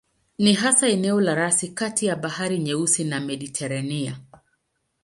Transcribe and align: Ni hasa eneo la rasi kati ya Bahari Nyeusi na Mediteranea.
Ni 0.37 0.53
hasa 0.53 0.87
eneo 0.87 1.21
la 1.21 1.35
rasi 1.35 1.67
kati 1.67 2.05
ya 2.05 2.15
Bahari 2.15 2.59
Nyeusi 2.59 3.03
na 3.03 3.19
Mediteranea. 3.19 4.17